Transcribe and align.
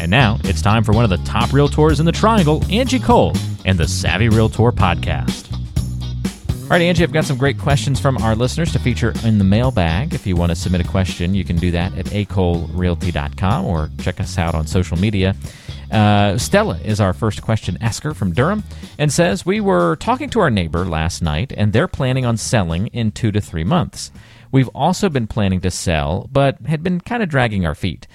And 0.00 0.10
now 0.10 0.38
it's 0.44 0.62
time 0.62 0.84
for 0.84 0.92
one 0.92 1.04
of 1.04 1.10
the 1.10 1.16
top 1.18 1.50
realtors 1.50 1.98
in 2.00 2.06
the 2.06 2.12
triangle, 2.12 2.64
Angie 2.70 3.00
Cole, 3.00 3.32
and 3.64 3.78
the 3.78 3.88
Savvy 3.88 4.28
Realtor 4.28 4.70
podcast. 4.72 5.52
All 6.68 6.72
right, 6.72 6.82
Angie, 6.82 7.02
I've 7.02 7.12
got 7.12 7.24
some 7.24 7.38
great 7.38 7.58
questions 7.58 7.98
from 7.98 8.18
our 8.18 8.36
listeners 8.36 8.72
to 8.72 8.78
feature 8.78 9.14
in 9.24 9.38
the 9.38 9.44
mailbag. 9.44 10.12
If 10.12 10.26
you 10.26 10.36
want 10.36 10.50
to 10.50 10.56
submit 10.56 10.82
a 10.82 10.88
question, 10.88 11.34
you 11.34 11.42
can 11.42 11.56
do 11.56 11.70
that 11.70 11.96
at 11.96 12.04
acolerealty.com 12.06 13.64
or 13.64 13.88
check 14.00 14.20
us 14.20 14.36
out 14.36 14.54
on 14.54 14.66
social 14.66 14.98
media. 14.98 15.34
Uh, 15.90 16.36
Stella 16.36 16.78
is 16.84 17.00
our 17.00 17.14
first 17.14 17.40
question 17.40 17.78
asker 17.80 18.12
from 18.12 18.34
Durham 18.34 18.62
and 18.98 19.10
says, 19.10 19.46
We 19.46 19.60
were 19.60 19.96
talking 19.96 20.28
to 20.30 20.40
our 20.40 20.50
neighbor 20.50 20.84
last 20.84 21.22
night, 21.22 21.54
and 21.56 21.72
they're 21.72 21.88
planning 21.88 22.26
on 22.26 22.36
selling 22.36 22.88
in 22.88 23.12
two 23.12 23.32
to 23.32 23.40
three 23.40 23.64
months. 23.64 24.12
We've 24.52 24.68
also 24.74 25.08
been 25.08 25.26
planning 25.26 25.62
to 25.62 25.70
sell, 25.70 26.28
but 26.30 26.60
had 26.66 26.82
been 26.82 27.00
kind 27.00 27.22
of 27.22 27.30
dragging 27.30 27.64
our 27.64 27.74
feet. 27.74 28.06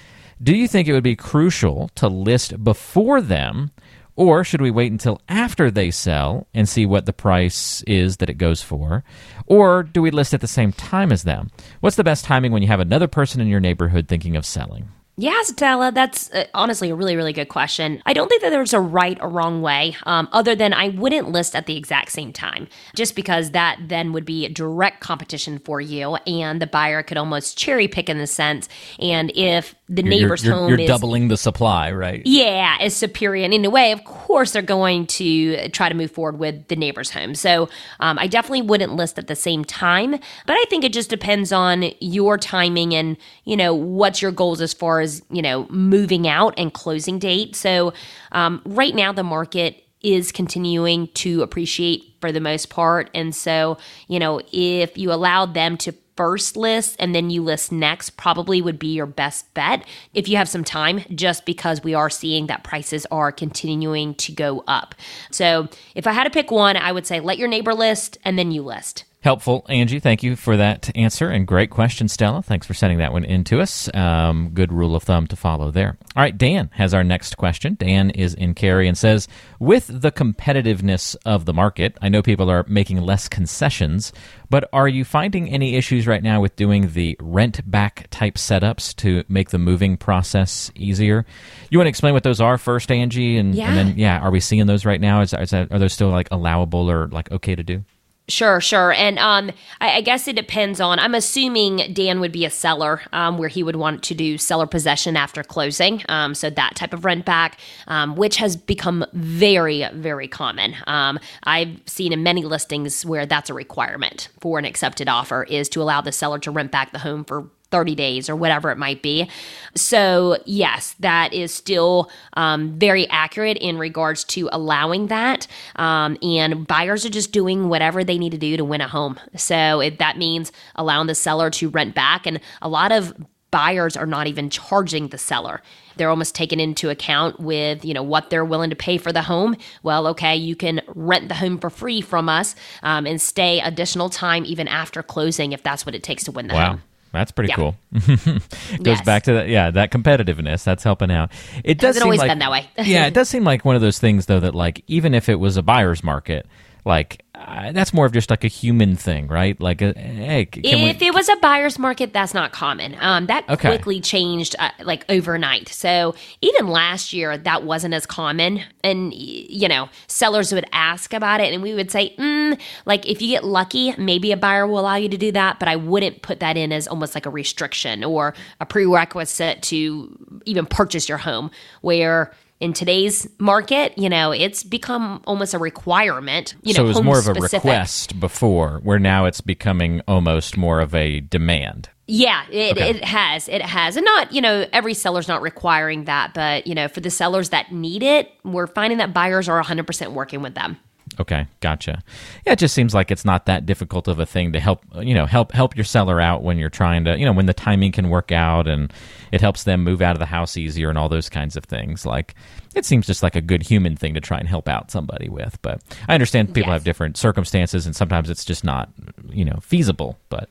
Do 0.42 0.54
you 0.54 0.68
think 0.68 0.88
it 0.88 0.92
would 0.92 1.04
be 1.04 1.16
crucial 1.16 1.90
to 1.94 2.08
list 2.08 2.62
before 2.62 3.20
them, 3.20 3.70
or 4.16 4.44
should 4.44 4.60
we 4.60 4.70
wait 4.70 4.92
until 4.92 5.20
after 5.28 5.70
they 5.70 5.90
sell 5.90 6.46
and 6.54 6.68
see 6.68 6.86
what 6.86 7.06
the 7.06 7.12
price 7.12 7.82
is 7.82 8.18
that 8.18 8.30
it 8.30 8.38
goes 8.38 8.62
for? 8.62 9.04
Or 9.46 9.82
do 9.82 10.02
we 10.02 10.10
list 10.10 10.34
at 10.34 10.40
the 10.40 10.46
same 10.46 10.72
time 10.72 11.12
as 11.12 11.22
them? 11.24 11.50
What's 11.80 11.96
the 11.96 12.04
best 12.04 12.24
timing 12.24 12.52
when 12.52 12.62
you 12.62 12.68
have 12.68 12.80
another 12.80 13.08
person 13.08 13.40
in 13.40 13.48
your 13.48 13.60
neighborhood 13.60 14.08
thinking 14.08 14.36
of 14.36 14.46
selling? 14.46 14.88
Yeah, 15.16 15.42
Stella, 15.42 15.92
that's 15.92 16.32
uh, 16.32 16.46
honestly 16.54 16.90
a 16.90 16.94
really, 16.96 17.14
really 17.14 17.32
good 17.32 17.48
question. 17.48 18.02
I 18.04 18.14
don't 18.14 18.28
think 18.28 18.42
that 18.42 18.50
there's 18.50 18.72
a 18.72 18.80
right 18.80 19.16
or 19.20 19.28
wrong 19.28 19.62
way, 19.62 19.96
um, 20.06 20.28
other 20.32 20.56
than 20.56 20.72
I 20.72 20.88
wouldn't 20.88 21.28
list 21.28 21.54
at 21.54 21.66
the 21.66 21.76
exact 21.76 22.10
same 22.10 22.32
time, 22.32 22.66
just 22.96 23.14
because 23.14 23.52
that 23.52 23.78
then 23.86 24.12
would 24.12 24.24
be 24.24 24.48
direct 24.48 25.00
competition 25.00 25.60
for 25.60 25.80
you, 25.80 26.16
and 26.26 26.60
the 26.60 26.66
buyer 26.66 27.04
could 27.04 27.16
almost 27.16 27.56
cherry 27.56 27.86
pick 27.86 28.08
in 28.08 28.18
the 28.18 28.26
sense. 28.26 28.68
And 28.98 29.30
if 29.36 29.76
the 29.88 30.02
neighbor's 30.02 30.44
you're, 30.44 30.52
you're, 30.52 30.60
home 30.62 30.68
you're 30.70 30.80
is 30.80 30.88
doubling 30.88 31.28
the 31.28 31.36
supply, 31.36 31.92
right? 31.92 32.22
yeah, 32.24 32.82
is 32.82 32.96
superior. 32.96 33.44
And 33.44 33.54
in 33.54 33.64
a 33.64 33.70
way, 33.70 33.92
of 33.92 34.02
course, 34.04 34.50
they're 34.50 34.62
going 34.62 35.06
to 35.06 35.68
try 35.68 35.88
to 35.88 35.94
move 35.94 36.10
forward 36.10 36.40
with 36.40 36.66
the 36.66 36.76
neighbor's 36.76 37.10
home. 37.10 37.36
So 37.36 37.68
um, 38.00 38.18
I 38.18 38.26
definitely 38.26 38.62
wouldn't 38.62 38.96
list 38.96 39.18
at 39.18 39.28
the 39.28 39.36
same 39.36 39.64
time. 39.64 40.12
But 40.12 40.56
I 40.56 40.64
think 40.70 40.82
it 40.82 40.92
just 40.92 41.10
depends 41.10 41.52
on 41.52 41.84
your 42.00 42.36
timing 42.36 42.94
and, 42.94 43.16
you 43.44 43.56
know, 43.56 43.74
what's 43.74 44.20
your 44.20 44.32
goals 44.32 44.60
as 44.60 44.72
far 44.72 45.00
as, 45.00 45.03
you 45.30 45.42
know, 45.42 45.66
moving 45.68 46.26
out 46.28 46.54
and 46.56 46.72
closing 46.72 47.18
date. 47.18 47.56
So 47.56 47.92
um, 48.32 48.62
right 48.64 48.94
now, 48.94 49.12
the 49.12 49.22
market 49.22 49.84
is 50.02 50.30
continuing 50.30 51.08
to 51.08 51.42
appreciate 51.42 52.14
for 52.20 52.30
the 52.30 52.40
most 52.40 52.68
part. 52.68 53.10
And 53.14 53.34
so, 53.34 53.78
you 54.06 54.18
know, 54.18 54.40
if 54.52 54.98
you 54.98 55.12
allow 55.12 55.46
them 55.46 55.76
to 55.78 55.94
first 56.16 56.56
list 56.56 56.96
and 56.98 57.14
then 57.14 57.30
you 57.30 57.42
list 57.42 57.72
next 57.72 58.10
probably 58.10 58.62
would 58.62 58.78
be 58.78 58.94
your 58.94 59.06
best 59.06 59.52
bet 59.54 59.84
if 60.12 60.28
you 60.28 60.36
have 60.36 60.48
some 60.48 60.62
time 60.62 61.00
just 61.14 61.44
because 61.44 61.82
we 61.82 61.92
are 61.92 62.10
seeing 62.10 62.46
that 62.46 62.62
prices 62.62 63.04
are 63.10 63.32
continuing 63.32 64.14
to 64.14 64.30
go 64.30 64.62
up. 64.68 64.94
So, 65.30 65.68
if 65.94 66.06
I 66.06 66.12
had 66.12 66.24
to 66.24 66.30
pick 66.30 66.50
one, 66.50 66.76
I 66.76 66.92
would 66.92 67.06
say 67.06 67.20
let 67.20 67.38
your 67.38 67.48
neighbor 67.48 67.74
list 67.74 68.18
and 68.24 68.38
then 68.38 68.52
you 68.52 68.62
list. 68.62 69.04
Helpful, 69.24 69.64
Angie. 69.70 70.00
Thank 70.00 70.22
you 70.22 70.36
for 70.36 70.58
that 70.58 70.94
answer 70.94 71.30
and 71.30 71.46
great 71.46 71.70
question, 71.70 72.08
Stella. 72.08 72.42
Thanks 72.42 72.66
for 72.66 72.74
sending 72.74 72.98
that 72.98 73.14
one 73.14 73.24
in 73.24 73.42
to 73.44 73.62
us. 73.62 73.88
Um, 73.94 74.50
good 74.52 74.70
rule 74.70 74.94
of 74.94 75.02
thumb 75.02 75.26
to 75.28 75.34
follow 75.34 75.70
there. 75.70 75.96
All 76.14 76.22
right, 76.22 76.36
Dan 76.36 76.68
has 76.74 76.92
our 76.92 77.02
next 77.02 77.38
question. 77.38 77.74
Dan 77.80 78.10
is 78.10 78.34
in 78.34 78.52
Cary 78.52 78.86
and 78.86 78.98
says, 78.98 79.26
with 79.58 79.86
the 79.90 80.12
competitiveness 80.12 81.16
of 81.24 81.46
the 81.46 81.54
market, 81.54 81.96
I 82.02 82.10
know 82.10 82.20
people 82.20 82.50
are 82.50 82.66
making 82.68 83.00
less 83.00 83.26
concessions, 83.26 84.12
but 84.50 84.68
are 84.74 84.88
you 84.88 85.06
finding 85.06 85.48
any 85.48 85.76
issues 85.76 86.06
right 86.06 86.22
now 86.22 86.42
with 86.42 86.54
doing 86.56 86.92
the 86.92 87.16
rent 87.18 87.62
back 87.70 88.08
type 88.10 88.34
setups 88.34 88.94
to 88.96 89.24
make 89.26 89.48
the 89.48 89.58
moving 89.58 89.96
process 89.96 90.70
easier? 90.74 91.24
You 91.70 91.78
want 91.78 91.86
to 91.86 91.88
explain 91.88 92.12
what 92.12 92.24
those 92.24 92.42
are 92.42 92.58
first, 92.58 92.92
Angie, 92.92 93.38
and, 93.38 93.54
Yeah. 93.54 93.68
and 93.68 93.76
then 93.78 93.94
yeah, 93.96 94.18
are 94.20 94.30
we 94.30 94.40
seeing 94.40 94.66
those 94.66 94.84
right 94.84 95.00
now? 95.00 95.22
Is, 95.22 95.32
is 95.32 95.48
that, 95.48 95.72
are 95.72 95.78
those 95.78 95.94
still 95.94 96.10
like 96.10 96.28
allowable 96.30 96.90
or 96.90 97.08
like 97.08 97.32
okay 97.32 97.54
to 97.54 97.62
do? 97.62 97.84
Sure, 98.26 98.58
sure. 98.58 98.90
And 98.92 99.18
um, 99.18 99.50
I, 99.82 99.96
I 99.96 100.00
guess 100.00 100.26
it 100.28 100.34
depends 100.34 100.80
on. 100.80 100.98
I'm 100.98 101.14
assuming 101.14 101.92
Dan 101.92 102.20
would 102.20 102.32
be 102.32 102.46
a 102.46 102.50
seller 102.50 103.02
um, 103.12 103.36
where 103.36 103.50
he 103.50 103.62
would 103.62 103.76
want 103.76 104.02
to 104.04 104.14
do 104.14 104.38
seller 104.38 104.66
possession 104.66 105.14
after 105.14 105.42
closing. 105.42 106.02
Um, 106.08 106.34
so 106.34 106.48
that 106.48 106.74
type 106.74 106.94
of 106.94 107.04
rent 107.04 107.26
back, 107.26 107.58
um, 107.86 108.16
which 108.16 108.36
has 108.36 108.56
become 108.56 109.04
very, 109.12 109.86
very 109.92 110.26
common. 110.26 110.74
Um, 110.86 111.18
I've 111.42 111.82
seen 111.84 112.14
in 112.14 112.22
many 112.22 112.44
listings 112.44 113.04
where 113.04 113.26
that's 113.26 113.50
a 113.50 113.54
requirement 113.54 114.30
for 114.40 114.58
an 114.58 114.64
accepted 114.64 115.06
offer 115.06 115.44
is 115.44 115.68
to 115.70 115.82
allow 115.82 116.00
the 116.00 116.12
seller 116.12 116.38
to 116.40 116.50
rent 116.50 116.72
back 116.72 116.92
the 116.92 117.00
home 117.00 117.24
for 117.24 117.50
30 117.74 117.96
days 117.96 118.30
or 118.30 118.36
whatever 118.36 118.70
it 118.70 118.78
might 118.78 119.02
be. 119.02 119.28
So, 119.74 120.38
yes, 120.44 120.94
that 121.00 121.32
is 121.34 121.52
still 121.52 122.08
um, 122.34 122.78
very 122.78 123.08
accurate 123.08 123.56
in 123.56 123.78
regards 123.78 124.22
to 124.26 124.48
allowing 124.52 125.08
that. 125.08 125.48
Um, 125.74 126.16
and 126.22 126.68
buyers 126.68 127.04
are 127.04 127.10
just 127.10 127.32
doing 127.32 127.68
whatever 127.68 128.04
they 128.04 128.16
need 128.16 128.30
to 128.30 128.38
do 128.38 128.56
to 128.56 128.64
win 128.64 128.80
a 128.80 128.86
home. 128.86 129.18
So, 129.34 129.80
if 129.80 129.98
that 129.98 130.16
means 130.18 130.52
allowing 130.76 131.08
the 131.08 131.16
seller 131.16 131.50
to 131.50 131.68
rent 131.68 131.96
back. 131.96 132.26
And 132.28 132.38
a 132.62 132.68
lot 132.68 132.92
of 132.92 133.12
buyers 133.50 133.96
are 133.96 134.06
not 134.06 134.28
even 134.28 134.50
charging 134.50 135.08
the 135.08 135.18
seller 135.18 135.60
they're 135.96 136.10
almost 136.10 136.34
taken 136.34 136.58
into 136.58 136.90
account 136.90 137.38
with 137.38 137.84
you 137.84 137.94
know 137.94 138.02
what 138.02 138.28
they're 138.28 138.44
willing 138.44 138.68
to 138.68 138.74
pay 138.74 138.98
for 138.98 139.12
the 139.12 139.22
home 139.22 139.54
well 139.84 140.08
okay 140.08 140.34
you 140.34 140.56
can 140.56 140.80
rent 140.88 141.28
the 141.28 141.36
home 141.36 141.56
for 141.58 141.70
free 141.70 142.00
from 142.00 142.28
us 142.28 142.56
um, 142.82 143.06
and 143.06 143.22
stay 143.22 143.60
additional 143.60 144.10
time 144.10 144.44
even 144.44 144.66
after 144.66 145.04
closing 145.04 145.52
if 145.52 145.62
that's 145.62 145.86
what 145.86 145.94
it 145.94 146.02
takes 146.02 146.24
to 146.24 146.32
win 146.32 146.48
the 146.48 146.54
Wow. 146.54 146.70
home 146.70 146.82
That's 147.14 147.32
pretty 147.32 147.50
Yeah. 147.50 147.56
cool. 147.56 147.76
Goes 147.92 148.40
Yes. 148.84 149.02
back 149.04 149.22
to 149.24 149.32
that, 149.34 149.48
yeah, 149.48 149.70
that 149.70 149.90
competitiveness. 149.90 150.64
That's 150.64 150.84
helping 150.84 151.10
out. 151.10 151.30
It 151.64 151.78
does 151.78 151.88
Hasn't 151.96 152.02
seem 152.02 152.06
always 152.08 152.18
like, 152.20 152.30
been 152.30 152.38
that 152.40 152.50
way. 152.50 152.68
yeah, 152.84 153.06
it 153.06 153.14
does 153.14 153.28
seem 153.28 153.44
like 153.44 153.64
one 153.64 153.76
of 153.76 153.82
those 153.82 153.98
things 153.98 154.26
though 154.26 154.40
that 154.40 154.54
like 154.54 154.82
even 154.86 155.14
if 155.14 155.28
it 155.28 155.36
was 155.36 155.56
a 155.56 155.62
buyer's 155.62 156.04
market, 156.04 156.46
like 156.84 157.23
uh, 157.34 157.72
that's 157.72 157.92
more 157.92 158.06
of 158.06 158.12
just 158.12 158.30
like 158.30 158.44
a 158.44 158.48
human 158.48 158.94
thing, 158.94 159.26
right? 159.26 159.60
Like, 159.60 159.82
uh, 159.82 159.92
hey, 159.96 160.48
if 160.52 161.00
we? 161.00 161.06
it 161.06 161.12
was 161.12 161.28
a 161.28 161.36
buyer's 161.36 161.78
market, 161.78 162.12
that's 162.12 162.32
not 162.32 162.52
common. 162.52 162.96
Um, 163.00 163.26
that 163.26 163.44
Okay. 163.48 163.70
quickly 163.70 164.00
changed 164.00 164.54
uh, 164.58 164.70
like 164.84 165.04
overnight. 165.08 165.68
So 165.68 166.14
even 166.40 166.68
last 166.68 167.12
year, 167.12 167.36
that 167.36 167.64
wasn't 167.64 167.92
as 167.94 168.06
common. 168.06 168.62
And 168.84 169.12
you 169.12 169.66
know, 169.68 169.88
sellers 170.06 170.52
would 170.52 170.66
ask 170.72 171.12
about 171.12 171.40
it, 171.40 171.52
and 171.52 171.62
we 171.62 171.74
would 171.74 171.90
say, 171.90 172.14
mm, 172.16 172.58
like 172.86 173.04
if 173.06 173.20
you 173.20 173.28
get 173.28 173.44
lucky, 173.44 173.94
maybe 173.98 174.30
a 174.30 174.36
buyer 174.36 174.66
will 174.66 174.78
allow 174.78 174.96
you 174.96 175.08
to 175.08 175.18
do 175.18 175.32
that. 175.32 175.58
But 175.58 175.68
I 175.68 175.76
wouldn't 175.76 176.22
put 176.22 176.38
that 176.40 176.56
in 176.56 176.72
as 176.72 176.86
almost 176.86 177.14
like 177.16 177.26
a 177.26 177.30
restriction 177.30 178.04
or 178.04 178.34
a 178.60 178.66
prerequisite 178.66 179.62
to 179.62 180.40
even 180.44 180.66
purchase 180.66 181.08
your 181.08 181.18
home. 181.18 181.50
Where 181.80 182.32
in 182.64 182.72
today's 182.72 183.28
market, 183.38 183.96
you 183.98 184.08
know, 184.08 184.32
it's 184.32 184.64
become 184.64 185.22
almost 185.26 185.52
a 185.52 185.58
requirement. 185.58 186.54
You 186.62 186.72
so 186.72 186.82
know, 186.82 186.86
it 186.86 186.88
was 186.88 187.02
more 187.02 187.18
of 187.18 187.28
a 187.28 187.34
specific. 187.34 187.64
request 187.64 188.18
before, 188.18 188.80
where 188.82 188.98
now 188.98 189.26
it's 189.26 189.42
becoming 189.42 190.00
almost 190.08 190.56
more 190.56 190.80
of 190.80 190.94
a 190.94 191.20
demand. 191.20 191.90
Yeah, 192.06 192.44
it, 192.50 192.72
Okay. 192.72 192.90
it 192.90 193.04
has. 193.04 193.48
It 193.48 193.60
has. 193.62 193.96
And 193.96 194.04
not, 194.04 194.32
you 194.32 194.40
know, 194.40 194.66
every 194.72 194.94
seller's 194.94 195.28
not 195.28 195.42
requiring 195.42 196.04
that, 196.04 196.32
but, 196.34 196.66
you 196.66 196.74
know, 196.74 196.88
for 196.88 197.00
the 197.00 197.10
sellers 197.10 197.50
that 197.50 197.70
need 197.70 198.02
it, 198.02 198.32
we're 198.44 198.66
finding 198.66 198.98
that 198.98 199.12
buyers 199.12 199.48
are 199.48 199.62
100% 199.62 200.12
working 200.12 200.40
with 200.42 200.54
them. 200.54 200.78
Okay, 201.20 201.46
gotcha. 201.60 202.02
Yeah, 202.44 202.54
it 202.54 202.58
just 202.58 202.74
seems 202.74 202.92
like 202.94 203.10
it's 203.10 203.24
not 203.24 203.46
that 203.46 203.66
difficult 203.66 204.08
of 204.08 204.18
a 204.18 204.26
thing 204.26 204.52
to 204.52 204.60
help 204.60 204.82
you 205.00 205.14
know 205.14 205.26
help 205.26 205.52
help 205.52 205.76
your 205.76 205.84
seller 205.84 206.20
out 206.20 206.42
when 206.42 206.58
you're 206.58 206.68
trying 206.70 207.04
to 207.04 207.16
you 207.18 207.24
know 207.24 207.32
when 207.32 207.46
the 207.46 207.54
timing 207.54 207.92
can 207.92 208.08
work 208.10 208.32
out 208.32 208.66
and 208.66 208.92
it 209.30 209.40
helps 209.40 209.64
them 209.64 209.82
move 209.84 210.02
out 210.02 210.14
of 210.16 210.18
the 210.18 210.26
house 210.26 210.56
easier 210.56 210.88
and 210.88 210.98
all 210.98 211.08
those 211.08 211.28
kinds 211.28 211.56
of 211.56 211.64
things. 211.64 212.04
Like 212.04 212.34
it 212.74 212.84
seems 212.84 213.06
just 213.06 213.22
like 213.22 213.36
a 213.36 213.40
good 213.40 213.62
human 213.62 213.96
thing 213.96 214.14
to 214.14 214.20
try 214.20 214.38
and 214.38 214.48
help 214.48 214.68
out 214.68 214.90
somebody 214.90 215.28
with. 215.28 215.56
But 215.62 215.80
I 216.08 216.14
understand 216.14 216.48
people 216.54 216.70
Yes. 216.72 216.80
have 216.80 216.84
different 216.84 217.16
circumstances 217.16 217.86
and 217.86 217.94
sometimes 217.94 218.28
it's 218.28 218.44
just 218.44 218.64
not 218.64 218.90
you 219.30 219.44
know 219.44 219.58
feasible. 219.62 220.18
But 220.30 220.48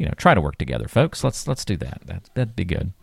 you 0.00 0.06
know, 0.06 0.12
try 0.16 0.32
to 0.32 0.40
work 0.40 0.56
together, 0.56 0.88
folks. 0.88 1.22
Let's 1.22 1.46
let's 1.46 1.62
do 1.62 1.76
that. 1.76 2.00
That 2.06 2.30
that'd 2.32 2.56
be 2.56 2.64
good. 2.64 2.94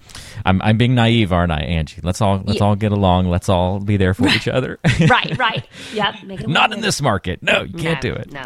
I'm 0.46 0.60
I'm 0.64 0.78
being 0.80 0.96
naive, 0.96 1.32
aren't 1.32 1.52
I, 1.52 1.60
Angie? 1.60 2.02
Let's 2.02 2.22
all 2.22 2.42
let's 2.44 2.60
Yeah. 2.60 2.66
all 2.66 2.76
get 2.76 2.92
along. 2.92 3.30
Let's 3.30 3.50
all 3.50 3.80
be 3.80 3.98
there 3.98 4.16
for 4.16 4.28
each 4.30 4.48
other. 4.58 4.80
right, 5.08 5.38
right. 5.38 5.64
Yep. 5.94 6.48
Not 6.48 6.74
in 6.74 6.82
this 6.82 7.02
market. 7.02 7.42
No, 7.44 7.62
you 7.62 7.74
can't 7.78 8.04
No, 8.04 8.10
do 8.10 8.16
it. 8.16 8.32
No. 8.32 8.42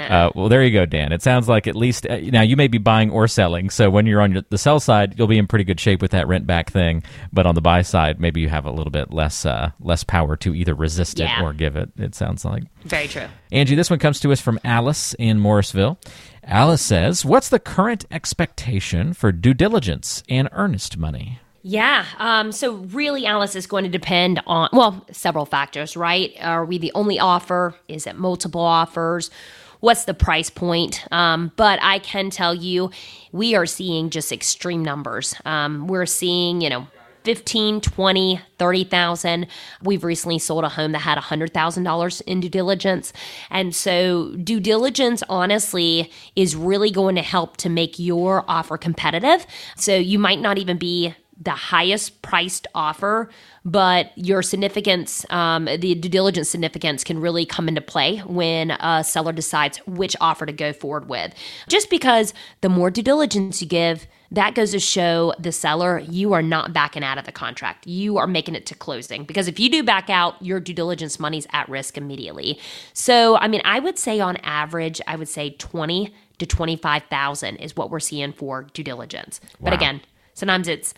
Uh, 0.00 0.30
well, 0.34 0.48
there 0.48 0.62
you 0.62 0.70
go, 0.70 0.86
Dan. 0.86 1.10
It 1.12 1.22
sounds 1.22 1.48
like 1.48 1.66
at 1.66 1.74
least 1.74 2.06
uh, 2.06 2.16
now 2.18 2.42
you 2.42 2.56
may 2.56 2.68
be 2.68 2.78
buying 2.78 3.10
or 3.10 3.26
selling. 3.28 3.70
So 3.70 3.90
when 3.90 4.06
you're 4.06 4.20
on 4.22 4.32
your, 4.32 4.42
the 4.50 4.58
sell 4.58 4.78
side, 4.80 5.16
you'll 5.18 5.26
be 5.26 5.38
in 5.38 5.46
pretty 5.48 5.64
good 5.64 5.80
shape 5.80 6.00
with 6.00 6.12
that 6.12 6.28
rent 6.28 6.46
back 6.46 6.70
thing. 6.70 7.02
But 7.32 7.44
on 7.46 7.54
the 7.56 7.60
buy 7.60 7.82
side, 7.82 8.20
maybe 8.20 8.40
you 8.40 8.48
have 8.48 8.66
a 8.66 8.70
little 8.70 8.90
bit 8.92 9.12
less 9.12 9.44
uh, 9.44 9.70
less 9.80 10.04
power 10.04 10.36
to 10.36 10.54
either 10.54 10.74
resist 10.74 11.18
Yeah. 11.18 11.40
it 11.40 11.44
or 11.44 11.52
give 11.52 11.74
it. 11.76 11.90
It 11.96 12.14
sounds 12.14 12.44
like. 12.44 12.62
Very 12.84 13.08
true. 13.08 13.26
Angie, 13.50 13.74
this 13.74 13.90
one 13.90 13.98
comes 13.98 14.20
to 14.20 14.30
us 14.32 14.40
from 14.40 14.60
Alice 14.64 15.14
in 15.18 15.38
Morrisville. 15.40 15.98
Alice 16.46 16.82
says, 16.82 17.24
"What's 17.24 17.48
the 17.48 17.58
current 17.58 18.04
expectation 18.10 19.12
for 19.12 19.32
due 19.32 19.54
diligence 19.54 20.22
and 20.28 20.48
earnest 20.52 20.96
money?" 20.96 21.40
Yeah. 21.68 22.04
Um, 22.18 22.52
so 22.52 22.74
really, 22.74 23.26
Alice 23.26 23.56
is 23.56 23.66
going 23.66 23.82
to 23.82 23.90
depend 23.90 24.40
on, 24.46 24.68
well, 24.72 25.04
several 25.10 25.44
factors, 25.44 25.96
right? 25.96 26.32
Are 26.40 26.64
we 26.64 26.78
the 26.78 26.92
only 26.94 27.18
offer? 27.18 27.74
Is 27.88 28.06
it 28.06 28.16
multiple 28.16 28.60
offers? 28.60 29.32
What's 29.80 30.04
the 30.04 30.14
price 30.14 30.48
point? 30.48 31.04
Um, 31.10 31.50
but 31.56 31.80
I 31.82 31.98
can 31.98 32.30
tell 32.30 32.54
you, 32.54 32.92
we 33.32 33.56
are 33.56 33.66
seeing 33.66 34.10
just 34.10 34.30
extreme 34.30 34.84
numbers. 34.84 35.34
Um, 35.44 35.88
we're 35.88 36.06
seeing, 36.06 36.60
you 36.60 36.70
know, 36.70 36.86
15, 37.26 37.80
20, 37.80 38.40
30,000. 38.56 39.48
We've 39.82 40.04
recently 40.04 40.38
sold 40.38 40.62
a 40.62 40.68
home 40.68 40.92
that 40.92 41.00
had 41.00 41.18
$100,000 41.18 42.22
in 42.22 42.40
due 42.40 42.48
diligence. 42.48 43.12
And 43.50 43.74
so 43.74 44.36
due 44.36 44.60
diligence 44.60 45.24
honestly 45.28 46.12
is 46.36 46.54
really 46.54 46.92
going 46.92 47.16
to 47.16 47.22
help 47.22 47.56
to 47.56 47.68
make 47.68 47.98
your 47.98 48.44
offer 48.46 48.78
competitive. 48.78 49.44
So 49.74 49.96
you 49.96 50.20
might 50.20 50.40
not 50.40 50.56
even 50.58 50.78
be 50.78 51.16
the 51.42 51.50
highest 51.50 52.22
priced 52.22 52.68
offer, 52.76 53.28
but 53.64 54.16
your 54.16 54.40
significance, 54.40 55.26
um, 55.30 55.64
the 55.64 55.96
due 55.96 56.08
diligence 56.08 56.48
significance 56.48 57.02
can 57.02 57.20
really 57.20 57.44
come 57.44 57.66
into 57.66 57.80
play 57.80 58.18
when 58.18 58.70
a 58.70 59.02
seller 59.02 59.32
decides 59.32 59.78
which 59.78 60.14
offer 60.20 60.46
to 60.46 60.52
go 60.52 60.72
forward 60.72 61.08
with. 61.08 61.34
Just 61.68 61.90
because 61.90 62.32
the 62.60 62.68
more 62.68 62.88
due 62.88 63.02
diligence 63.02 63.60
you 63.60 63.66
give, 63.66 64.06
that 64.30 64.54
goes 64.54 64.72
to 64.72 64.80
show 64.80 65.32
the 65.38 65.52
seller 65.52 65.98
you 66.00 66.32
are 66.32 66.42
not 66.42 66.72
backing 66.72 67.04
out 67.04 67.18
of 67.18 67.24
the 67.24 67.32
contract. 67.32 67.86
You 67.86 68.18
are 68.18 68.26
making 68.26 68.54
it 68.54 68.66
to 68.66 68.74
closing. 68.74 69.24
Because 69.24 69.48
if 69.48 69.58
you 69.60 69.70
do 69.70 69.82
back 69.82 70.10
out, 70.10 70.40
your 70.42 70.60
due 70.60 70.74
diligence 70.74 71.20
money's 71.20 71.46
at 71.52 71.68
risk 71.68 71.96
immediately. 71.96 72.58
So, 72.92 73.36
I 73.36 73.48
mean, 73.48 73.62
I 73.64 73.78
would 73.78 73.98
say 73.98 74.20
on 74.20 74.36
average, 74.38 75.00
I 75.06 75.16
would 75.16 75.28
say 75.28 75.50
20 75.50 76.12
to 76.38 76.46
25,000 76.46 77.56
is 77.56 77.76
what 77.76 77.90
we're 77.90 78.00
seeing 78.00 78.32
for 78.32 78.64
due 78.72 78.82
diligence. 78.82 79.40
But 79.60 79.72
again, 79.72 80.00
sometimes 80.34 80.68
it's 80.68 80.92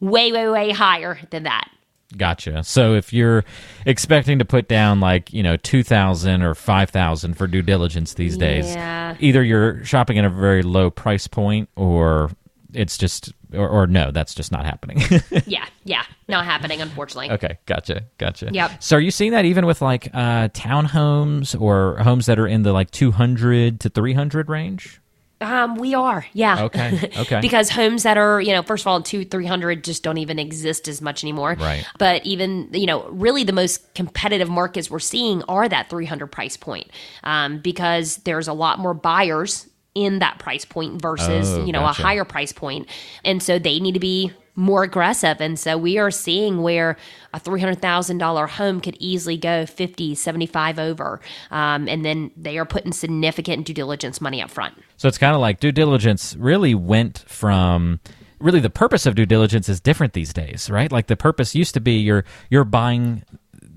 way, 0.00 0.32
way, 0.32 0.48
way 0.48 0.70
higher 0.70 1.18
than 1.30 1.42
that. 1.42 1.68
Gotcha. 2.16 2.64
So 2.64 2.94
if 2.94 3.12
you're 3.12 3.44
expecting 3.84 4.38
to 4.38 4.44
put 4.46 4.66
down 4.66 4.98
like, 4.98 5.30
you 5.30 5.42
know, 5.42 5.58
2000 5.58 6.42
or 6.42 6.54
5000 6.54 7.34
for 7.34 7.46
due 7.46 7.60
diligence 7.60 8.14
these 8.14 8.38
days, 8.38 8.74
Yeah. 8.74 9.14
either 9.20 9.42
you're 9.42 9.84
shopping 9.84 10.18
at 10.18 10.24
a 10.24 10.30
very 10.30 10.62
low 10.62 10.88
price 10.90 11.26
point 11.26 11.68
or 11.76 12.30
it's 12.74 12.98
just 12.98 13.32
or, 13.54 13.68
or 13.68 13.86
no, 13.86 14.10
that's 14.10 14.34
just 14.34 14.52
not 14.52 14.64
happening. 14.64 15.02
Yeah, 15.46 15.66
yeah, 15.84 16.02
not 16.28 16.44
happening, 16.44 16.80
unfortunately. 16.82 17.30
okay, 17.30 17.58
gotcha. 17.66 18.04
Gotcha. 18.18 18.50
Yep. 18.52 18.82
So 18.82 18.96
are 18.96 19.00
you 19.00 19.10
seeing 19.10 19.32
that 19.32 19.44
even 19.44 19.66
with 19.66 19.80
like 19.80 20.08
uh 20.12 20.48
townhomes 20.48 21.58
or 21.58 21.96
homes 21.98 22.26
that 22.26 22.38
are 22.38 22.46
in 22.46 22.62
the 22.62 22.72
like 22.72 22.90
200 22.90 23.80
to 23.80 23.88
300 23.88 24.48
range? 24.48 25.00
Um, 25.40 25.76
we 25.76 25.94
are, 25.94 26.26
yeah. 26.32 26.64
Okay, 26.64 27.10
okay. 27.16 27.40
because 27.40 27.70
homes 27.70 28.02
that 28.02 28.18
are, 28.18 28.40
you 28.40 28.52
know, 28.52 28.62
first 28.62 28.82
of 28.82 28.88
all, 28.88 29.00
two, 29.02 29.24
three 29.24 29.46
hundred 29.46 29.84
just 29.84 30.02
don't 30.02 30.18
even 30.18 30.38
exist 30.38 30.88
as 30.88 31.00
much 31.00 31.22
anymore. 31.22 31.56
Right. 31.58 31.86
But 31.98 32.26
even, 32.26 32.68
you 32.72 32.86
know, 32.86 33.08
really 33.08 33.44
the 33.44 33.52
most 33.52 33.94
competitive 33.94 34.48
markets 34.50 34.90
we're 34.90 34.98
seeing 34.98 35.44
are 35.44 35.68
that 35.68 35.90
three 35.90 36.06
hundred 36.06 36.28
price 36.28 36.56
point, 36.56 36.90
um, 37.22 37.60
because 37.60 38.16
there's 38.18 38.48
a 38.48 38.52
lot 38.52 38.80
more 38.80 38.94
buyers 38.94 39.68
in 40.04 40.20
that 40.20 40.38
price 40.38 40.64
point 40.64 41.00
versus, 41.02 41.48
Oh, 41.50 41.64
you 41.64 41.72
know, 41.72 41.80
gotcha. 41.80 42.00
a 42.00 42.04
higher 42.04 42.24
price 42.24 42.52
point, 42.52 42.88
and 43.24 43.42
so 43.42 43.58
they 43.58 43.80
need 43.80 43.92
to 43.92 44.00
be 44.00 44.32
more 44.54 44.82
aggressive 44.82 45.40
and 45.40 45.56
so 45.56 45.78
we 45.78 45.98
are 45.98 46.10
seeing 46.10 46.62
where 46.62 46.96
a 47.32 47.38
$300000 47.38 48.48
home 48.48 48.80
could 48.80 48.96
easily 48.98 49.36
go 49.36 49.64
50 49.64 50.16
75 50.16 50.80
over 50.80 51.20
um, 51.52 51.88
and 51.88 52.04
then 52.04 52.32
they 52.36 52.58
are 52.58 52.64
putting 52.64 52.90
significant 52.90 53.66
due 53.66 53.72
diligence 53.72 54.20
money 54.20 54.42
up 54.42 54.50
front 54.50 54.74
So 54.96 55.06
it's 55.06 55.16
kind 55.16 55.32
of 55.36 55.40
like 55.40 55.60
due 55.60 55.70
diligence 55.70 56.34
really 56.34 56.74
went 56.74 57.18
from 57.28 58.00
really 58.40 58.58
the 58.58 58.68
purpose 58.70 59.06
of 59.06 59.14
due 59.14 59.26
diligence 59.26 59.68
is 59.68 59.80
different 59.80 60.12
these 60.12 60.32
days, 60.32 60.68
right? 60.70 60.90
Like 60.90 61.06
the 61.06 61.16
purpose 61.16 61.54
used 61.54 61.74
to 61.74 61.80
be 61.80 61.92
you're 61.98 62.24
you're 62.50 62.64
buying 62.64 63.22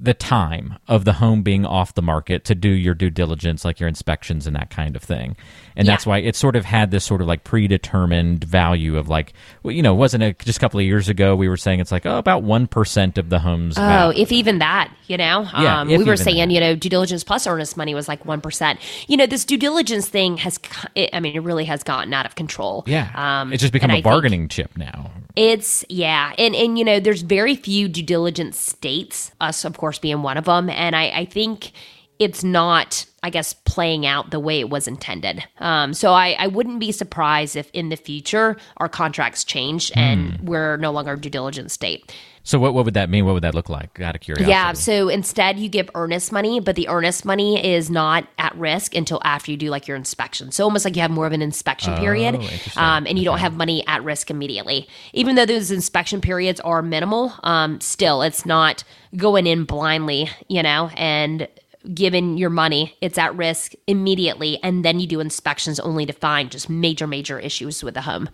the 0.04 0.14
time 0.16 0.80
of 0.88 1.06
the 1.06 1.14
home 1.14 1.44
being 1.44 1.64
off 1.64 1.94
the 1.94 2.02
market 2.02 2.44
to 2.46 2.56
do 2.56 2.70
your 2.70 2.96
due 2.96 3.12
diligence 3.12 3.64
like 3.64 3.80
your 3.80 3.88
inspections 3.88 4.48
and 4.48 4.56
that 4.56 4.72
kind 4.72 4.96
of 4.96 5.04
thing. 5.04 5.36
And 5.76 5.88
that's 5.88 6.08
why 6.08 6.18
it 6.18 6.36
sort 6.36 6.56
of 6.56 6.66
had 6.66 6.90
this 6.90 7.06
sort 7.06 7.22
of 7.22 7.28
like 7.28 7.44
predetermined 7.44 8.44
value 8.44 8.98
of 8.98 9.10
like 9.10 9.34
well, 9.64 9.74
you 9.74 9.84
know, 9.84 9.94
wasn't 9.94 10.24
it 10.24 10.40
just 10.40 10.58
a 10.58 10.60
couple 10.60 10.80
of 10.80 10.86
years 10.86 11.08
ago 11.08 11.36
we 11.36 11.48
were 11.48 11.56
saying 11.58 11.80
it's 11.80 11.92
like 11.92 12.06
oh 12.08 12.18
about 12.18 12.44
1% 12.44 13.18
of 13.20 13.30
the 13.30 13.40
homes 13.40 13.78
Oh, 13.78 13.82
value. 13.82 14.22
if 14.22 14.32
even 14.32 14.58
that, 14.60 14.92
you 15.08 15.18
know, 15.18 15.48
Yeah, 15.58 15.82
um, 15.82 15.88
we 15.88 16.04
were 16.04 16.18
saying, 16.18 16.48
that. 16.50 16.54
you 16.54 16.60
know, 16.60 16.76
due 16.76 16.90
diligence 16.90 17.24
plus 17.24 17.46
earnest 17.46 17.78
money 17.78 17.94
was 17.94 18.08
like 18.08 18.26
one 18.26 18.42
percent. 18.42 18.80
You 19.08 19.18
know, 19.18 19.28
this 19.28 19.46
due 19.46 19.58
diligence 19.58 20.08
thing 20.10 20.38
has, 20.38 20.60
it, 20.96 21.12
I 21.14 21.20
mean, 21.20 21.36
it 21.36 21.40
really 21.44 21.66
has 21.66 21.84
gotten 21.84 22.12
out 22.14 22.26
of 22.26 22.36
control. 22.36 22.84
yeah. 22.88 23.12
um, 23.14 23.54
it's 23.54 23.62
just 23.62 23.74
become 23.74 23.92
a 23.92 24.02
bargaining 24.02 24.48
chip 24.48 24.76
now. 24.78 25.12
It's 25.36 25.86
yeah, 25.90 26.34
and 26.38 26.54
and 26.56 26.78
you 26.78 26.84
know, 26.84 27.00
there's 27.00 27.22
very 27.22 27.56
few 27.56 27.88
due 27.88 28.04
diligence 28.04 28.60
states, 28.60 29.32
us 29.40 29.64
of 29.64 29.78
course 29.78 29.91
being 30.00 30.22
one 30.24 30.38
of 30.38 30.46
them, 30.46 30.70
and 30.70 30.96
I, 30.96 31.10
I 31.10 31.26
think 31.26 31.72
it's 32.20 32.44
not, 32.44 33.06
I 33.24 33.32
guess, 33.32 33.54
playing 33.54 34.06
out 34.06 34.30
the 34.30 34.40
way 34.40 34.60
it 34.60 34.70
was 34.70 34.88
intended. 34.88 35.44
Um, 35.58 35.94
so 35.94 36.14
I, 36.14 36.36
I 36.38 36.48
wouldn't 36.48 36.80
be 36.80 36.92
surprised 36.92 37.56
if 37.56 37.72
in 37.72 37.90
the 37.90 37.96
future 37.96 38.58
our 38.78 38.88
contracts 38.88 39.44
change 39.44 39.92
and 39.96 40.38
Hmm. 40.38 40.46
we're 40.46 40.78
no 40.78 40.92
longer 40.92 41.16
due 41.16 41.32
diligence 41.32 41.74
state. 41.74 42.14
So 42.44 42.58
what 42.60 42.74
what 42.74 42.86
would 42.86 42.96
that 42.96 43.10
mean? 43.10 43.26
What 43.26 43.34
would 43.34 43.44
that 43.44 43.54
look 43.54 43.70
like? 43.70 44.00
Out 44.00 44.16
of 44.16 44.22
curiosity. 44.22 44.50
Yeah, 44.50 44.74
so 44.74 45.10
instead 45.10 45.60
you 45.60 45.70
give 45.70 45.90
earnest 45.94 46.32
money, 46.32 46.60
but 46.60 46.76
the 46.76 46.88
earnest 46.88 47.24
money 47.24 47.64
is 47.74 47.90
not 47.92 48.28
at 48.40 48.56
risk 48.56 48.96
until 48.96 49.22
after 49.24 49.52
you 49.52 49.58
do 49.58 49.70
like 49.70 49.88
your 49.88 49.96
inspection. 49.96 50.52
So 50.52 50.64
almost 50.64 50.84
like 50.84 50.96
you 50.96 51.02
have 51.04 51.12
more 51.12 51.28
of 51.28 51.34
an 51.34 51.42
inspection 51.42 51.96
period, 51.98 52.36
Oh, 52.36 52.42
interesting. 52.42 52.82
um, 52.82 53.06
and 53.06 53.20
you 53.20 53.26
don't 53.26 53.38
have 53.40 53.56
money 53.56 53.86
at 53.88 54.04
risk 54.04 54.32
immediately. 54.32 54.88
Even 55.14 55.36
though 55.36 55.46
those 55.46 55.70
inspection 55.72 56.20
periods 56.20 56.60
are 56.62 56.82
minimal, 56.82 57.34
um, 57.44 57.80
still 57.80 58.22
it's 58.24 58.46
not 58.46 58.84
going 59.16 59.46
in 59.46 59.64
blindly, 59.66 60.30
you 60.48 60.64
know, 60.64 60.90
and 60.96 61.48
given 61.94 62.38
your 62.38 62.50
money, 62.50 62.96
it's 63.02 63.18
at 63.18 63.36
risk 63.36 63.74
immediately, 63.88 64.60
and 64.64 64.86
then 64.86 65.00
you 65.00 65.08
do 65.08 65.20
inspections 65.20 65.80
only 65.80 66.06
to 66.06 66.14
find 66.14 66.52
just 66.52 66.70
major, 66.70 67.08
major 67.08 67.40
issues 67.40 67.84
with 67.84 67.94
the 67.96 68.02
home. 68.02 68.30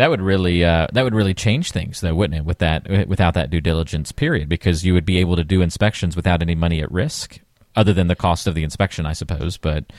That 0.00 0.08
would 0.08 0.22
really 0.22 0.64
uh, 0.64 0.86
that 0.94 1.02
would 1.04 1.14
really 1.14 1.34
change 1.34 1.72
things, 1.72 2.00
though, 2.00 2.14
wouldn't 2.14 2.38
it? 2.38 2.46
With 2.46 2.56
that, 2.60 3.06
without 3.06 3.34
that 3.34 3.50
due 3.50 3.60
diligence 3.60 4.12
period, 4.12 4.48
because 4.48 4.82
you 4.82 4.94
would 4.94 5.04
be 5.04 5.18
able 5.18 5.36
to 5.36 5.44
do 5.44 5.60
inspections 5.60 6.16
without 6.16 6.40
any 6.40 6.54
money 6.54 6.80
at 6.80 6.90
risk, 6.90 7.38
other 7.76 7.92
than 7.92 8.06
the 8.06 8.16
cost 8.16 8.46
of 8.46 8.54
the 8.54 8.64
inspection, 8.64 9.04
I 9.04 9.12
suppose. 9.12 9.58
But 9.58 9.92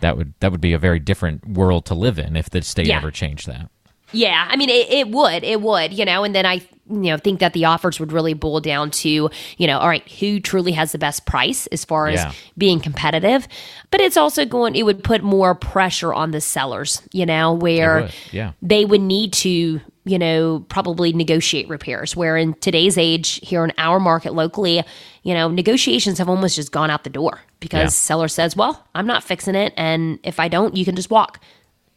that 0.00 0.16
would 0.16 0.32
that 0.40 0.52
would 0.52 0.62
be 0.62 0.72
a 0.72 0.78
very 0.78 0.98
different 0.98 1.46
world 1.46 1.84
to 1.84 1.94
live 1.94 2.18
in 2.18 2.34
if 2.34 2.48
the 2.48 2.62
state 2.62 2.86
Yeah. 2.86 2.96
ever 2.96 3.10
changed 3.10 3.46
that. 3.46 3.68
Yeah, 4.12 4.46
I 4.48 4.56
mean, 4.56 4.68
it, 4.68 4.88
it 4.90 5.08
would, 5.08 5.42
it 5.44 5.60
would, 5.60 5.92
you 5.92 6.04
know, 6.04 6.24
and 6.24 6.34
then 6.34 6.46
I, 6.46 6.54
you 6.90 7.10
know, 7.10 7.16
think 7.16 7.40
that 7.40 7.52
the 7.52 7.64
offers 7.64 7.98
would 8.00 8.12
really 8.12 8.34
boil 8.34 8.60
down 8.60 8.90
to, 8.90 9.08
you 9.56 9.66
know, 9.66 9.78
all 9.78 9.88
right, 9.88 10.06
who 10.18 10.40
truly 10.40 10.72
has 10.72 10.92
the 10.92 10.98
best 10.98 11.24
price 11.26 11.66
as 11.68 11.84
far 11.84 12.08
as 12.08 12.20
Yeah. 12.20 12.32
being 12.58 12.80
competitive, 12.80 13.48
but 13.90 14.00
it's 14.00 14.16
also 14.16 14.44
going, 14.44 14.74
it 14.74 14.82
would 14.84 15.02
put 15.02 15.22
more 15.22 15.54
pressure 15.54 16.12
on 16.12 16.32
the 16.32 16.40
sellers, 16.40 17.00
you 17.12 17.24
know, 17.24 17.52
where 17.54 18.02
would, 18.02 18.14
yeah. 18.32 18.52
they 18.60 18.84
would 18.84 19.00
need 19.00 19.32
to, 19.34 19.80
you 20.04 20.18
know, 20.18 20.66
probably 20.68 21.12
negotiate 21.12 21.68
repairs. 21.68 22.16
Where 22.16 22.36
in 22.36 22.54
today's 22.54 22.98
age, 22.98 23.40
here 23.42 23.64
in 23.64 23.72
our 23.78 24.00
market 24.00 24.34
locally, 24.34 24.82
you 25.22 25.32
know, 25.34 25.48
negotiations 25.48 26.18
have 26.18 26.28
almost 26.28 26.56
just 26.56 26.72
gone 26.72 26.90
out 26.90 27.04
the 27.04 27.10
door 27.10 27.40
because 27.60 27.78
Yeah. 27.84 27.88
seller 27.88 28.28
says, 28.28 28.56
well, 28.56 28.84
I'm 28.94 29.06
not 29.06 29.22
fixing 29.22 29.54
it, 29.54 29.72
and 29.76 30.18
if 30.24 30.40
I 30.40 30.48
don't, 30.48 30.76
you 30.76 30.84
can 30.84 30.96
just 30.96 31.10
walk 31.10 31.40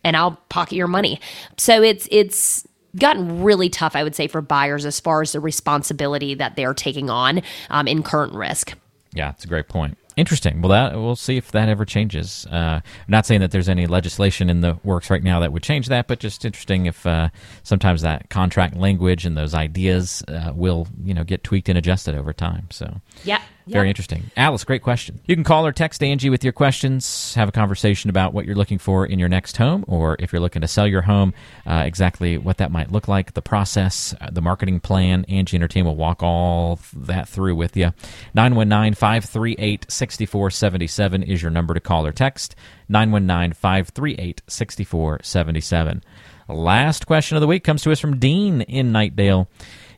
and 0.06 0.16
I'll 0.16 0.40
pocket 0.48 0.76
your 0.76 0.88
money. 0.88 1.20
So 1.58 1.82
it's 1.82 2.08
it's 2.12 2.66
gotten 2.96 3.44
really 3.44 3.68
tough, 3.68 3.96
I 3.96 4.04
would 4.04 4.16
say, 4.16 4.28
for 4.28 4.40
buyers 4.40 4.86
as 4.86 5.02
far 5.02 5.22
as 5.22 5.34
the 5.34 5.42
responsibility 5.42 6.36
that 6.36 6.56
they're 6.56 6.74
taking 6.74 7.10
on 7.10 7.42
um, 7.70 7.90
in 7.90 8.04
current 8.04 8.34
risk. 8.34 8.74
Yeah, 9.14 9.32
it's 9.32 9.44
a 9.44 9.48
great 9.48 9.68
point. 9.68 9.98
Interesting. 10.16 10.62
Well, 10.62 10.70
that 10.70 10.94
we'll 10.96 11.18
see 11.18 11.36
if 11.36 11.52
that 11.52 11.68
ever 11.68 11.84
changes. 11.84 12.48
Uh, 12.50 12.80
I'm 12.82 13.10
not 13.10 13.26
saying 13.26 13.42
that 13.42 13.52
there's 13.52 13.68
any 13.68 13.86
legislation 13.86 14.50
in 14.50 14.62
the 14.62 14.80
works 14.84 15.10
right 15.10 15.22
now 15.22 15.42
that 15.42 15.52
would 15.52 15.64
change 15.64 15.88
that, 15.88 16.08
but 16.08 16.20
just 16.20 16.46
interesting 16.46 16.86
if 16.86 17.06
uh, 17.06 17.30
sometimes 17.64 18.02
that 18.04 18.30
contract 18.30 18.78
language 18.78 19.26
and 19.26 19.36
those 19.36 19.54
ideas 19.54 20.24
uh, 20.30 20.54
will, 20.56 20.88
you 21.04 21.14
know, 21.14 21.26
get 21.26 21.44
tweaked 21.44 21.68
and 21.68 21.78
adjusted 21.78 22.16
over 22.16 22.32
time. 22.32 22.68
So, 22.72 23.02
Yeah. 23.26 23.42
Very 23.68 23.90
interesting. 23.90 24.30
Alice, 24.38 24.64
great 24.64 24.84
question. 24.84 25.20
You 25.26 25.36
can 25.36 25.44
call 25.44 25.66
or 25.66 25.72
text 25.72 26.04
Angie 26.04 26.30
with 26.30 26.44
your 26.44 26.54
questions, 26.54 27.34
have 27.34 27.50
a 27.50 27.52
conversation 27.52 28.10
about 28.10 28.34
what 28.34 28.46
you're 28.46 28.56
looking 28.56 28.78
for 28.78 29.06
in 29.06 29.18
your 29.18 29.30
next 29.30 29.58
home, 29.58 29.84
or 29.88 30.16
if 30.20 30.32
you're 30.32 30.40
looking 30.40 30.62
to 30.62 30.68
sell 30.68 30.88
your 30.88 31.02
home, 31.02 31.34
uh, 31.66 31.84
exactly 31.86 32.38
what 32.38 32.58
that 32.58 32.72
might 32.72 32.92
look 32.92 33.08
like, 33.08 33.34
the 33.34 33.42
process, 33.42 34.14
uh, 34.22 34.30
the 34.32 34.42
marketing 34.42 34.80
plan. 34.80 35.26
Angie 35.28 35.58
and 35.58 35.64
her 35.64 35.68
team 35.68 35.86
will 35.86 35.96
walk 35.96 36.22
all 36.22 36.80
that 36.94 37.28
through 37.28 37.56
with 37.56 37.76
you. 37.76 37.92
919 38.36 38.94
538 38.94 39.86
6477 39.90 41.24
is 41.24 41.42
your 41.42 41.52
number 41.52 41.74
to 41.74 41.80
call 41.80 42.06
or 42.06 42.12
text. 42.12 42.56
919 42.88 43.54
538 43.54 44.42
6477. 44.48 46.04
Last 46.48 47.08
question 47.08 47.36
of 47.38 47.42
the 47.42 47.48
week 47.48 47.64
comes 47.64 47.82
to 47.82 47.92
us 47.92 48.00
from 48.00 48.20
Dean 48.20 48.62
in 48.62 48.92
Knightdale. 48.92 49.48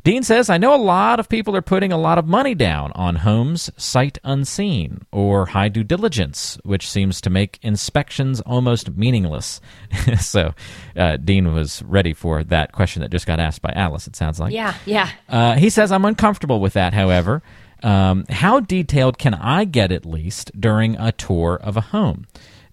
Dean 0.08 0.24
says, 0.24 0.50
I 0.50 0.58
know 0.58 0.74
a 0.74 0.78
lot 0.78 1.20
of 1.20 1.28
people 1.28 1.54
are 1.54 1.62
putting 1.62 1.92
a 1.92 1.98
lot 1.98 2.18
of 2.18 2.26
money 2.26 2.56
down 2.56 2.94
on 2.94 3.18
homes 3.18 3.70
sight 3.76 4.18
unseen 4.24 5.02
or 5.12 5.48
high 5.48 5.68
due 5.68 5.84
diligence, 5.84 6.58
which 6.64 6.90
seems 6.90 7.20
to 7.20 7.30
make 7.30 7.60
inspections 7.62 8.40
almost 8.40 8.96
meaningless. 8.96 9.60
so, 10.22 10.54
uh, 10.96 11.18
Dean 11.18 11.54
was 11.54 11.84
ready 11.84 12.14
for 12.14 12.42
that 12.46 12.72
question 12.72 13.02
that 13.02 13.12
just 13.12 13.28
got 13.28 13.42
asked 13.42 13.62
by 13.62 13.74
Alice, 13.76 14.08
it 14.08 14.16
sounds 14.16 14.40
like. 14.40 14.54
Yeah, 14.54 14.76
yeah. 14.86 15.12
Uh, 15.28 15.56
he 15.56 15.70
says, 15.70 15.92
I'm 15.92 16.06
uncomfortable 16.06 16.62
with 16.62 16.72
that, 16.72 16.94
however. 16.94 17.44
Um, 17.84 18.24
how 18.30 18.62
detailed 18.62 19.18
can 19.18 19.34
I 19.34 19.66
get 19.66 19.92
at 19.92 20.06
least 20.06 20.58
during 20.58 20.96
a 20.96 21.12
tour 21.12 21.60
of 21.62 21.76
a 21.76 21.82
home? 21.82 22.28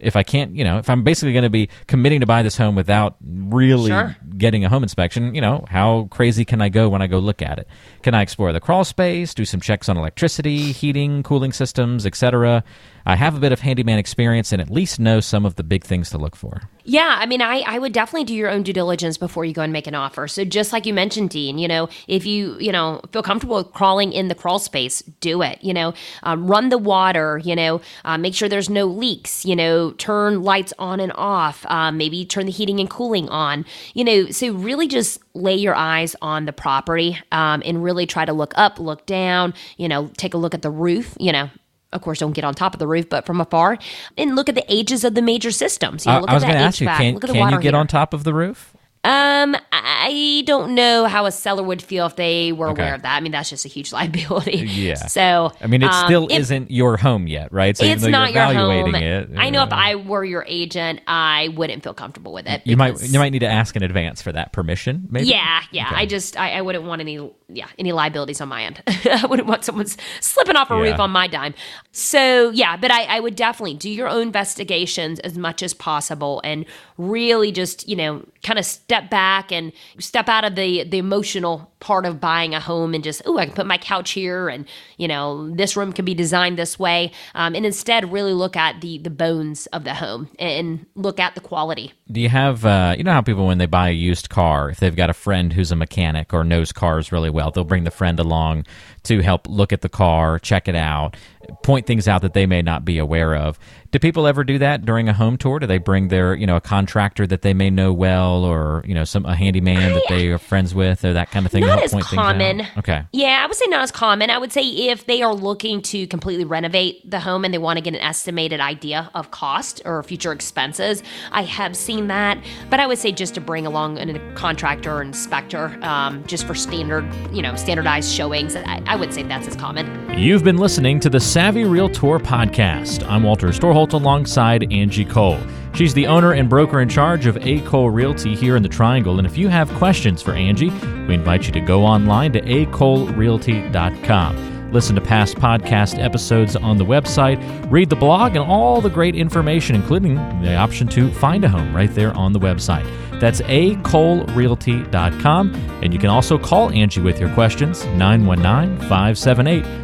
If 0.05 0.17
I 0.17 0.23
can't, 0.23 0.55
you 0.55 0.65
know, 0.65 0.79
if 0.79 0.89
I'm 0.91 1.03
basically 1.03 1.33
going 1.33 1.45
to 1.45 1.51
be 1.51 1.69
committing 1.87 2.21
to 2.21 2.27
buy 2.27 2.43
this 2.43 2.57
home 2.57 2.75
without 2.75 3.17
really 3.23 3.91
Sure. 3.91 4.17
getting 4.37 4.65
a 4.65 4.69
home 4.69 4.83
inspection, 4.83 5.35
you 5.35 5.41
know, 5.41 5.65
how 5.69 6.09
crazy 6.11 6.45
can 6.45 6.61
I 6.61 6.69
go 6.69 6.89
when 6.89 7.03
I 7.03 7.07
go 7.07 7.19
look 7.19 7.43
at 7.43 7.59
it? 7.59 7.67
Can 8.03 8.15
I 8.15 8.23
explore 8.23 8.53
the 8.53 8.61
crawl 8.61 8.85
space, 8.85 9.35
do 9.35 9.45
some 9.45 9.61
checks 9.61 9.89
on 9.89 9.97
electricity, 9.97 10.73
heating, 10.73 11.23
cooling 11.23 11.53
systems, 11.53 12.07
etc.? 12.07 12.63
I 13.07 13.17
have 13.17 13.37
a 13.37 13.41
bit 13.41 13.53
of 13.53 13.61
handyman 13.61 13.99
experience 13.99 14.53
and 14.53 14.63
at 14.63 14.71
least 14.71 14.99
know 14.99 15.21
some 15.21 15.45
of 15.45 15.57
the 15.57 15.63
big 15.63 15.85
things 15.85 16.11
to 16.11 16.19
look 16.19 16.35
for. 16.35 16.63
Yeah, 16.87 17.17
I 17.19 17.27
mean, 17.27 17.41
I, 17.41 17.61
I 17.67 17.79
would 17.79 17.93
definitely 17.93 18.25
do 18.25 18.35
your 18.35 18.51
own 18.51 18.63
due 18.63 18.73
diligence 18.73 19.17
before 19.17 19.45
you 19.45 19.55
go 19.55 19.63
and 19.63 19.73
make 19.73 19.87
an 19.87 19.95
offer. 19.95 20.29
So 20.29 20.45
just 20.45 20.73
like 20.73 20.85
you 20.85 20.93
mentioned, 20.93 21.31
Dean, 21.31 21.57
you 21.59 21.67
know, 21.67 21.89
if 22.09 22.27
you 22.27 22.57
you 22.59 22.73
know 22.73 23.01
feel 23.11 23.23
comfortable 23.23 23.65
crawling 23.65 24.13
in 24.13 24.29
the 24.29 24.35
crawl 24.35 24.59
space, 24.59 25.01
do 25.21 25.43
it. 25.43 25.59
You 25.63 25.73
know, 25.73 25.95
um, 26.23 26.47
run 26.47 26.69
the 26.69 26.79
water. 26.79 27.41
You 27.43 27.57
know, 27.57 27.81
uh, 28.05 28.19
make 28.19 28.35
sure 28.35 28.49
there's 28.49 28.69
no 28.69 28.87
leaks. 28.87 29.45
You 29.45 29.57
know, 29.57 29.93
turn 29.93 30.43
lights 30.43 30.75
on 30.79 31.01
and 31.01 31.13
off. 31.15 31.65
Um, 31.67 31.97
maybe 31.97 32.25
turn 32.27 32.47
the 32.47 32.53
heating 32.53 32.81
and 32.81 32.91
cooling 32.91 33.29
on. 33.31 33.65
You 33.95 34.05
know, 34.05 34.31
so 34.31 34.53
really 34.53 34.87
just 34.87 35.21
lay 35.33 35.55
your 35.55 35.75
eyes 35.75 36.15
on 36.21 36.45
the 36.45 36.53
property 36.53 37.19
um, 37.33 37.63
and 37.65 37.83
really 37.83 38.07
try 38.07 38.25
to 38.25 38.33
look 38.33 38.53
up, 38.57 38.79
look 38.79 39.07
down. 39.07 39.55
You 39.79 39.89
know, 39.89 40.11
take 40.17 40.35
a 40.35 40.39
look 40.39 40.55
at 40.55 40.63
the 40.63 40.71
roof. 40.71 41.17
You 41.19 41.33
know. 41.33 41.51
Of 41.95 42.03
course, 42.03 42.19
don't 42.19 42.33
get 42.33 42.45
on 42.45 42.55
top 42.55 42.75
of 42.75 42.81
the 42.81 42.87
roof, 42.89 43.09
but 43.09 43.25
from 43.25 43.41
afar, 43.41 43.79
and 44.19 44.35
look 44.37 44.49
at 44.49 44.57
the 44.57 44.65
ages 44.73 45.05
of 45.05 45.15
the 45.15 45.23
major 45.23 45.51
systems. 45.51 46.05
You 46.05 46.13
know, 46.13 46.21
look 46.21 46.31
I 46.31 46.35
was 46.35 46.43
at 46.43 46.49
going 46.49 46.59
that 46.59 46.63
to 46.63 46.67
ask 46.67 46.81
you, 46.81 46.87
can, 46.89 47.15
look 47.15 47.25
at 47.25 47.29
the 47.29 47.33
can 47.35 47.41
water 47.41 47.57
you 47.57 47.63
get 47.63 47.69
heater. 47.69 47.77
on 47.79 47.87
top 47.87 48.13
of 48.13 48.25
the 48.25 48.35
roof? 48.35 48.74
Um, 49.05 49.55
I 49.73 50.43
don't 50.47 50.75
know 50.75 51.05
how 51.05 51.27
a 51.27 51.33
seller 51.33 51.63
would 51.63 51.83
feel 51.83 52.07
if 52.07 52.17
they 52.17 52.53
were 52.53 52.71
Okay. 52.71 52.83
aware 52.83 52.95
of 52.95 53.03
that. 53.03 53.17
I 53.17 53.21
mean, 53.21 53.33
that's 53.33 53.51
just 53.51 53.65
a 53.67 53.69
huge 53.69 53.93
liability. 53.99 54.57
Yeah. 54.67 54.95
So 54.95 55.53
I 55.61 55.67
mean, 55.67 55.83
it 55.83 55.91
um, 55.93 56.07
still 56.07 56.27
if- 56.31 56.39
isn't 56.41 56.71
your 56.71 56.97
home 56.97 57.27
yet, 57.27 57.53
right? 57.53 57.77
So 57.77 57.85
it's 57.85 58.03
not 58.03 58.33
your 58.33 58.45
home. 58.45 58.95
it, 58.95 59.31
I 59.37 59.51
know 59.51 59.63
if 59.63 59.73
uh, 59.73 59.77
I 59.77 59.95
were 59.97 60.25
your 60.25 60.45
agent, 60.49 61.01
I 61.07 61.49
wouldn't 61.55 61.83
feel 61.83 61.93
comfortable 61.95 62.33
with 62.33 62.47
it. 62.47 62.63
you 62.65 62.77
might 62.79 63.01
you 63.03 63.19
might 63.19 63.31
need 63.31 63.41
to 63.41 63.47
ask 63.49 63.77
in 63.77 63.83
advance 63.83 64.23
for 64.23 64.33
that 64.33 64.53
permission. 64.53 65.07
Maybe. 65.11 65.27
Yeah, 65.29 65.63
yeah. 65.71 65.87
Okay. 65.89 65.97
I 65.97 66.07
just 66.07 66.39
I, 66.39 66.53
I 66.53 66.61
wouldn't 66.63 66.85
want 66.85 67.01
any 67.03 67.31
yeah 67.49 67.67
any 67.79 67.93
liabilities 67.93 68.41
on 68.41 68.49
my 68.49 68.63
end. 68.65 68.83
I 68.87 69.27
wouldn't 69.27 69.47
want 69.49 69.65
someone 69.65 69.87
slipping 70.21 70.57
off 70.57 70.71
a 70.71 70.75
Yeah. 70.77 70.81
roof 70.93 70.99
on 71.01 71.11
my 71.11 71.27
dime. 71.27 71.53
So 71.93 72.51
yeah, 72.51 72.77
but 72.79 72.91
I, 72.91 73.05
I 73.05 73.21
would 73.21 73.37
definitely 73.37 73.75
do 73.75 73.91
your 73.91 74.09
own 74.09 74.23
investigations 74.23 75.19
as 75.21 75.37
much 75.37 75.63
as 75.63 75.75
possible 75.75 76.41
and 76.43 76.65
really 76.97 77.53
just 77.53 77.87
you 77.87 77.97
know 77.97 78.25
kind 78.43 78.59
of 78.59 78.65
step 78.65 78.94
back 79.11 79.53
and 79.53 79.73
step 79.99 80.29
out 80.29 80.45
of 80.45 80.55
the 80.55 80.85
the 80.85 80.99
emotional 80.99 81.71
part 81.81 82.07
of 82.07 82.21
buying 82.21 82.55
a 82.55 82.61
home 82.61 82.95
and 82.95 83.05
just 83.05 83.21
oh 83.27 83.39
I 83.39 83.47
can 83.47 83.55
put 83.55 83.67
my 83.67 83.79
couch 83.79 84.13
here 84.13 84.49
and 84.49 84.67
you 84.97 85.07
know 85.07 85.51
this 85.55 85.77
room 85.77 85.93
can 85.93 86.05
be 86.05 86.15
designed 86.15 86.59
this 86.59 86.79
way 86.79 87.13
um, 87.35 87.55
and 87.55 87.67
instead 87.67 88.11
really 88.11 88.33
look 88.33 88.57
at 88.57 88.81
the 88.81 88.99
the 88.99 89.11
bones 89.11 89.67
of 89.67 89.85
the 89.85 89.95
home 89.95 90.29
and 90.39 90.87
look 90.95 91.21
at 91.21 91.35
the 91.35 91.41
quality. 91.41 91.93
Do 92.11 92.21
you 92.21 92.29
have, 92.29 92.65
uh, 92.65 92.95
you 92.97 93.05
know 93.05 93.13
how 93.13 93.23
people, 93.23 93.47
when 93.47 93.59
they 93.59 93.67
buy 93.67 93.91
a 93.91 93.93
used 93.93 94.31
car, 94.31 94.71
if 94.71 94.81
they've 94.81 94.95
got 94.95 95.11
a 95.11 95.15
friend 95.15 95.53
who's 95.53 95.71
a 95.73 95.77
mechanic 95.77 96.33
or 96.33 96.45
knows 96.45 96.73
cars 96.73 97.13
really 97.13 97.31
well, 97.31 97.51
they'll 97.51 97.65
bring 97.65 97.85
the 97.85 97.91
friend 97.91 98.19
along 98.19 98.67
to 99.05 99.21
help 99.21 99.49
look 99.49 99.73
at 99.73 99.83
the 99.83 99.89
car, 99.89 100.39
check 100.39 100.69
it 100.69 100.75
out, 100.75 101.17
point 101.63 101.87
things 101.87 102.09
out 102.09 102.23
that 102.23 102.35
they 102.35 102.47
may 102.47 102.63
not 102.63 102.85
be 102.85 102.99
aware 102.99 103.35
of. 103.35 103.59
Do 103.91 103.99
people 103.99 104.27
ever 104.27 104.43
do 104.43 104.59
that 104.59 104.85
during 104.85 105.09
a 105.09 105.13
home 105.13 105.37
tour? 105.37 105.61
Do 105.61 105.67
they 105.67 105.79
bring 105.79 106.09
their, 106.09 106.35
you 106.35 106.47
know, 106.47 106.57
a 106.57 106.61
contractor 106.61 107.27
that 107.29 107.43
they 107.43 107.55
may 107.55 107.71
know 107.71 107.93
well 107.93 108.45
or, 108.45 108.83
you 108.85 108.95
know, 108.95 109.05
some 109.05 109.25
a 109.25 109.37
handyman 109.37 109.93
that 109.93 110.03
they 110.09 110.29
are 110.29 110.39
friends 110.39 110.75
with 110.75 111.05
or 111.05 111.13
that 111.13 111.31
kind 111.31 111.47
of 111.47 111.53
thing 111.53 111.65
Not 111.65 111.81
as 111.83 111.93
point 111.93 112.05
common. 112.07 112.59
things 112.59 112.71
out? 112.71 112.79
Okay. 112.79 113.05
Yeah, 113.13 113.41
I 113.43 113.47
would 113.47 113.55
say 113.55 113.67
not 113.69 113.83
as 113.83 113.93
common. 113.93 114.31
I 114.31 114.39
would 114.39 114.53
say 114.53 114.63
if 114.63 115.07
they 115.07 115.23
are 115.23 115.33
looking 115.35 115.81
to 115.83 116.09
completely 116.09 116.45
renovate 116.45 117.09
the 117.09 117.21
home 117.21 117.45
and 117.45 117.55
they 117.55 117.59
want 117.59 117.77
to 117.77 117.81
get 117.83 117.95
an 117.95 118.01
estimated 118.01 118.59
idea 118.59 119.11
of 119.15 119.31
cost 119.31 119.81
or 119.85 120.03
future 120.03 120.33
expenses, 120.33 121.03
I 121.31 121.43
have 121.43 121.77
seen 121.77 122.09
that. 122.09 122.43
But 122.71 122.81
I 122.81 122.89
would 122.89 122.99
say 122.99 123.13
just 123.13 123.35
to 123.35 123.41
bring 123.41 123.65
along 123.65 123.99
a 123.99 124.35
contractor 124.35 124.93
or 124.93 125.03
inspector, 125.03 125.79
um, 125.83 126.25
just 126.27 126.47
for 126.47 126.55
standard, 126.57 127.05
you 127.33 127.43
know, 127.43 127.55
standardized 127.55 128.13
showings. 128.13 128.57
I, 128.57 128.83
I 128.87 128.97
would 128.97 129.15
say 129.15 129.23
that's 129.23 129.47
as 129.47 129.55
common. 129.55 130.04
You've 130.17 130.45
been 130.45 130.59
listening 130.59 131.01
to 131.01 131.11
the 131.11 131.19
Savvy 131.19 131.65
Realtor 131.65 132.21
podcast. 132.21 133.05
I'm 133.11 133.25
Walter 133.25 133.49
Storholt 133.49 133.95
alongside 133.95 134.73
Angie 134.73 135.05
Cole. 135.05 135.41
She's 135.75 135.93
the 135.93 136.07
owner 136.07 136.35
and 136.35 136.49
broker 136.49 136.81
in 136.81 136.89
charge 136.89 137.27
of 137.27 137.37
A. 137.45 137.59
Cole 137.63 137.91
Realty 137.91 138.37
here 138.37 138.55
in 138.55 138.63
the 138.63 138.69
Triangle. 138.69 139.19
And 139.19 139.27
if 139.27 139.37
you 139.37 139.49
have 139.49 139.69
questions 139.75 140.23
for 140.23 140.31
Angie, 140.33 140.71
we 141.09 141.15
invite 141.15 141.47
you 141.47 141.53
to 141.53 141.59
go 141.61 141.85
online 141.85 142.33
to 142.35 142.41
acolerealty.com. 142.43 144.71
Listen 144.73 144.95
to 144.95 145.01
past 145.01 145.35
podcast 145.37 146.01
episodes 146.03 146.55
on 146.55 146.77
the 146.79 146.85
website, 146.85 147.41
read 147.71 147.91
the 147.91 147.97
blog, 147.97 148.37
and 148.37 148.45
all 148.45 148.81
the 148.81 148.91
great 148.91 149.17
information, 149.17 149.75
including 149.75 150.15
the 150.43 150.55
option 150.55 150.87
to 150.89 151.11
find 151.15 151.45
a 151.45 151.49
home 151.49 151.75
right 151.75 151.93
there 151.93 152.17
on 152.17 152.33
the 152.33 152.41
website. 152.41 152.89
That's 153.21 153.41
acolerealty.com. 153.43 155.55
And 155.83 155.93
you 155.93 155.99
can 155.99 156.11
also 156.11 156.39
call 156.39 156.71
Angie 156.71 157.01
with 157.01 157.19
your 157.21 157.35
questions, 157.35 157.85
919 157.87 158.79
578 158.89 159.84